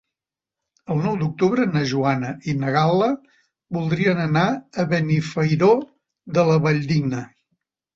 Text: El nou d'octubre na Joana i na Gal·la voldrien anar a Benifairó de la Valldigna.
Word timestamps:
El 0.95 1.03
nou 1.07 1.19
d'octubre 1.23 1.67
na 1.75 1.83
Joana 1.91 2.33
i 2.51 2.57
na 2.63 2.73
Gal·la 2.77 3.11
voldrien 3.79 4.25
anar 4.27 4.49
a 4.87 4.91
Benifairó 4.97 5.75
de 6.41 6.51
la 6.53 6.63
Valldigna. 6.69 7.27